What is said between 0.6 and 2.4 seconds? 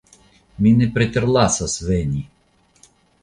Mi ne preterlasos veni!